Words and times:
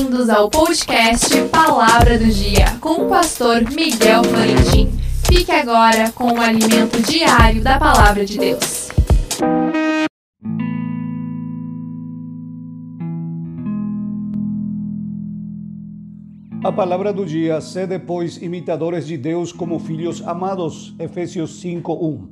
Bem-vindos 0.00 0.30
ao 0.30 0.48
podcast 0.48 1.28
Palavra 1.48 2.18
do 2.18 2.24
Dia 2.24 2.64
com 2.80 3.04
o 3.04 3.08
pastor 3.10 3.60
Miguel 3.70 4.24
Florentin. 4.24 4.90
Fique 5.26 5.52
agora 5.52 6.10
com 6.12 6.32
o 6.32 6.40
alimento 6.40 7.02
diário 7.02 7.62
da 7.62 7.78
Palavra 7.78 8.24
de 8.24 8.38
Deus. 8.38 8.88
A 16.64 16.72
palavra 16.72 17.12
do 17.12 17.26
dia, 17.26 17.60
sede, 17.60 17.98
pois, 17.98 18.40
imitadores 18.40 19.06
de 19.06 19.18
Deus 19.18 19.52
como 19.52 19.78
filhos 19.78 20.26
amados. 20.26 20.94
Efésios 20.98 21.60
5:1. 21.60 22.26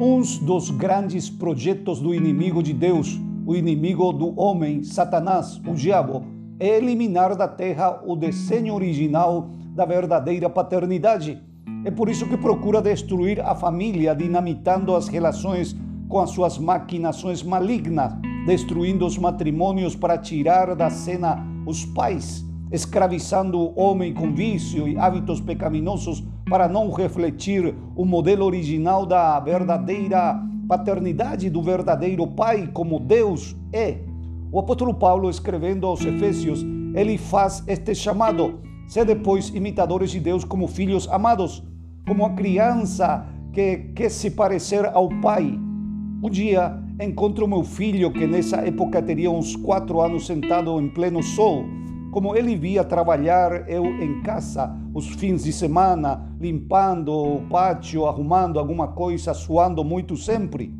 Um 0.00 0.22
dos 0.42 0.70
grandes 0.70 1.28
projetos 1.28 1.98
do 1.98 2.14
inimigo 2.14 2.62
de 2.62 2.72
Deus 2.72 3.18
o 3.46 3.54
inimigo 3.54 4.12
do 4.12 4.38
homem, 4.38 4.82
Satanás, 4.82 5.60
o 5.64 5.72
diabo, 5.72 6.35
eliminar 6.58 7.36
da 7.36 7.46
terra 7.46 8.00
o 8.04 8.16
desenho 8.16 8.74
original 8.74 9.48
da 9.74 9.84
verdadeira 9.84 10.48
paternidade. 10.48 11.40
É 11.84 11.90
por 11.90 12.08
isso 12.08 12.26
que 12.26 12.36
procura 12.36 12.80
destruir 12.80 13.40
a 13.40 13.54
família, 13.54 14.14
dinamitando 14.14 14.94
as 14.94 15.08
relações 15.08 15.76
com 16.08 16.18
as 16.18 16.30
suas 16.30 16.58
maquinações 16.58 17.42
malignas, 17.42 18.12
destruindo 18.46 19.04
os 19.04 19.18
matrimônios 19.18 19.94
para 19.94 20.16
tirar 20.16 20.74
da 20.74 20.88
cena 20.88 21.44
os 21.66 21.84
pais, 21.84 22.44
escravizando 22.72 23.58
o 23.58 23.78
homem 23.78 24.14
com 24.14 24.32
vício 24.32 24.88
e 24.88 24.96
hábitos 24.96 25.40
pecaminosos 25.40 26.24
para 26.48 26.68
não 26.68 26.90
refletir 26.92 27.74
o 27.94 28.04
modelo 28.04 28.44
original 28.44 29.04
da 29.04 29.38
verdadeira 29.40 30.40
paternidade 30.68 31.50
do 31.50 31.62
verdadeiro 31.62 32.26
Pai 32.26 32.68
como 32.72 32.98
Deus 32.98 33.56
é. 33.72 33.98
O 34.50 34.58
apóstolo 34.58 34.94
Paulo, 34.94 35.28
escrevendo 35.28 35.86
aos 35.86 36.04
Efésios, 36.04 36.64
ele 36.94 37.18
faz 37.18 37.62
este 37.66 37.94
chamado: 37.94 38.60
ser 38.86 39.04
depois 39.04 39.48
imitadores 39.48 40.10
de 40.10 40.20
Deus 40.20 40.44
como 40.44 40.68
filhos 40.68 41.08
amados, 41.08 41.62
como 42.06 42.24
a 42.24 42.30
criança 42.30 43.26
que 43.52 43.90
quer 43.94 44.10
se 44.10 44.30
parecer 44.30 44.86
ao 44.86 45.08
Pai. 45.20 45.58
Um 46.22 46.30
dia 46.30 46.82
encontro 47.00 47.46
meu 47.46 47.62
filho, 47.62 48.12
que 48.12 48.26
nessa 48.26 48.56
época 48.58 49.02
teria 49.02 49.30
uns 49.30 49.54
quatro 49.56 50.00
anos, 50.00 50.26
sentado 50.26 50.80
em 50.80 50.88
pleno 50.88 51.22
sol 51.22 51.64
como 52.16 52.34
ele 52.34 52.56
via 52.56 52.82
trabalhar 52.82 53.68
eu 53.68 53.84
em 53.84 54.22
casa 54.22 54.74
os 54.94 55.06
fins 55.06 55.44
de 55.44 55.52
semana, 55.52 56.34
limpando 56.40 57.12
o 57.12 57.42
pátio, 57.46 58.06
arrumando 58.06 58.58
alguma 58.58 58.88
coisa, 58.88 59.34
suando 59.34 59.84
muito 59.84 60.16
sempre. 60.16 60.72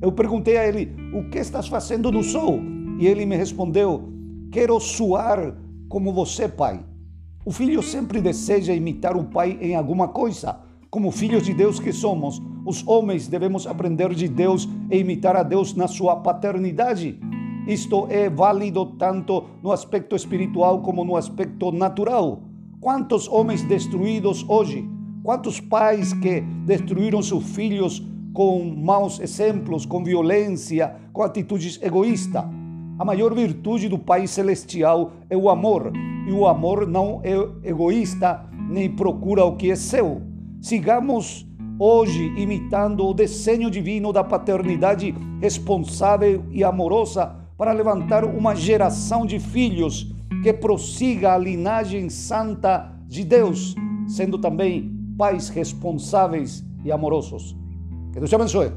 Eu 0.00 0.12
perguntei 0.12 0.56
a 0.56 0.64
ele: 0.64 0.94
O 1.12 1.28
que 1.30 1.38
estás 1.38 1.66
fazendo 1.66 2.12
no 2.12 2.22
sol? 2.22 2.60
E 2.98 3.06
ele 3.06 3.26
me 3.26 3.36
respondeu: 3.36 4.08
Quero 4.50 4.78
suar 4.80 5.56
como 5.88 6.12
você, 6.12 6.48
pai. 6.48 6.84
O 7.44 7.52
filho 7.52 7.82
sempre 7.82 8.20
deseja 8.20 8.72
imitar 8.72 9.16
o 9.16 9.24
pai 9.24 9.58
em 9.60 9.74
alguma 9.74 10.08
coisa. 10.08 10.60
Como 10.90 11.10
filhos 11.10 11.42
de 11.42 11.52
Deus 11.52 11.78
que 11.80 11.92
somos, 11.92 12.40
os 12.64 12.86
homens 12.86 13.28
devemos 13.28 13.66
aprender 13.66 14.14
de 14.14 14.28
Deus 14.28 14.68
e 14.90 14.98
imitar 14.98 15.36
a 15.36 15.42
Deus 15.42 15.74
na 15.74 15.88
sua 15.88 16.16
paternidade. 16.16 17.18
Isto 17.66 18.06
é 18.08 18.30
válido 18.30 18.86
tanto 18.96 19.44
no 19.62 19.72
aspecto 19.72 20.14
espiritual 20.14 20.82
como 20.82 21.04
no 21.04 21.16
aspecto 21.16 21.72
natural. 21.72 22.42
Quantos 22.80 23.28
homens 23.28 23.62
destruídos 23.62 24.44
hoje, 24.48 24.88
quantos 25.22 25.58
pais 25.60 26.12
que 26.12 26.42
destruíram 26.64 27.22
seus 27.22 27.44
filhos 27.44 28.02
com 28.32 28.64
maus 28.64 29.20
exemplos, 29.20 29.86
com 29.86 30.02
violência, 30.04 30.94
com 31.12 31.22
atitudes 31.22 31.80
egoístas. 31.82 32.44
A 32.96 33.04
maior 33.04 33.34
virtude 33.34 33.88
do 33.88 33.98
Pai 33.98 34.26
Celestial 34.26 35.12
é 35.28 35.36
o 35.36 35.50
amor, 35.50 35.92
e 36.28 36.32
o 36.32 36.46
amor 36.46 36.86
não 36.86 37.20
é 37.24 37.32
egoísta 37.68 38.44
nem 38.68 38.88
procura 38.88 39.44
o 39.44 39.56
que 39.56 39.70
é 39.70 39.76
seu. 39.76 40.22
Sigamos 40.60 41.46
hoje 41.78 42.32
imitando 42.36 43.04
o 43.06 43.12
desenho 43.12 43.70
divino 43.70 44.12
da 44.12 44.22
paternidade 44.22 45.14
responsável 45.40 46.44
e 46.50 46.62
amorosa 46.62 47.34
para 47.58 47.72
levantar 47.72 48.24
uma 48.24 48.54
geração 48.54 49.26
de 49.26 49.38
filhos 49.38 50.12
que 50.42 50.52
prossiga 50.52 51.34
a 51.34 51.38
linhagem 51.38 52.08
santa 52.08 52.92
de 53.06 53.24
Deus, 53.24 53.74
sendo 54.06 54.38
também 54.38 54.90
pais 55.18 55.48
responsáveis 55.48 56.64
e 56.84 56.92
amorosos. 56.92 57.56
Que 58.12 58.18
Deus 58.18 58.30
te 58.30 58.36
abençoe. 58.36 58.72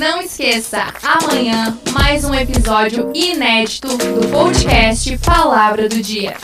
Não 0.00 0.22
esqueça, 0.22 0.86
amanhã 1.02 1.78
mais 1.92 2.24
um 2.24 2.34
episódio 2.34 3.12
inédito 3.14 3.86
do 3.98 4.28
podcast 4.28 5.18
Palavra 5.18 5.90
do 5.90 6.00
Dia. 6.00 6.38